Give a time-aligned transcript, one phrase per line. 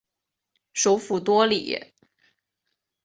[0.73, 1.93] 首府多里。